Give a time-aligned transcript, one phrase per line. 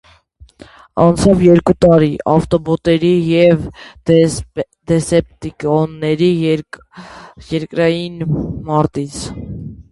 [1.01, 3.67] Անցավ երկու տարի ավտոբոտների և
[4.13, 8.21] դեսեպտիկոնների երկրային
[8.73, 9.19] մարտից։